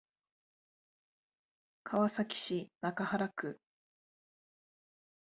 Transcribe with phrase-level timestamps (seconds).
[1.83, 3.59] 川崎市中原区